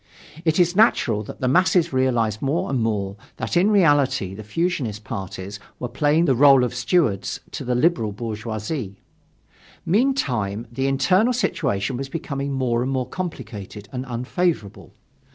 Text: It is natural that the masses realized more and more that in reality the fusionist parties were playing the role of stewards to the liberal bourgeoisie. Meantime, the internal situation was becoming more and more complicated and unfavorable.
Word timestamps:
It 0.45 0.59
is 0.59 0.75
natural 0.75 1.21
that 1.25 1.41
the 1.41 1.47
masses 1.47 1.93
realized 1.93 2.41
more 2.41 2.71
and 2.71 2.81
more 2.81 3.17
that 3.37 3.55
in 3.55 3.69
reality 3.69 4.33
the 4.33 4.43
fusionist 4.43 5.03
parties 5.03 5.59
were 5.77 5.87
playing 5.89 6.25
the 6.25 6.33
role 6.33 6.63
of 6.63 6.73
stewards 6.73 7.39
to 7.51 7.63
the 7.63 7.75
liberal 7.75 8.11
bourgeoisie. 8.11 8.99
Meantime, 9.85 10.65
the 10.71 10.87
internal 10.87 11.33
situation 11.33 11.97
was 11.97 12.09
becoming 12.09 12.51
more 12.51 12.81
and 12.81 12.91
more 12.91 13.07
complicated 13.07 13.89
and 13.91 14.03
unfavorable. 14.07 14.95